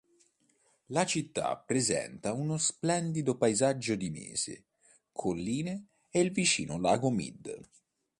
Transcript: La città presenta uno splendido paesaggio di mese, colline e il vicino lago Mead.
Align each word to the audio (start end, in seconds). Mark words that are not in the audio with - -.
La 0.87 1.05
città 1.05 1.55
presenta 1.57 2.33
uno 2.33 2.57
splendido 2.57 3.37
paesaggio 3.37 3.93
di 3.93 4.09
mese, 4.09 4.63
colline 5.11 5.89
e 6.09 6.21
il 6.21 6.31
vicino 6.31 6.79
lago 6.79 7.11
Mead. 7.11 7.67